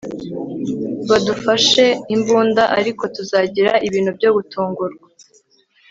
badufashe 1.09 1.85
imbunda, 2.15 2.63
ariko 2.79 3.03
tuzagira 3.15 3.71
ibintu 3.87 4.11
byo 4.17 4.29
gutungurwa 4.35 5.07